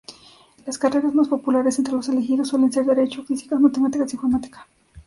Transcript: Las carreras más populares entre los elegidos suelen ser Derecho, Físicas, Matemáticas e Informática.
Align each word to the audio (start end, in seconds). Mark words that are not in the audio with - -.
Las 0.65 0.79
carreras 0.79 1.13
más 1.13 1.27
populares 1.27 1.77
entre 1.77 1.93
los 1.93 2.09
elegidos 2.09 2.47
suelen 2.47 2.71
ser 2.71 2.85
Derecho, 2.87 3.23
Físicas, 3.23 3.59
Matemáticas 3.61 4.11
e 4.11 4.15
Informática. 4.15 4.65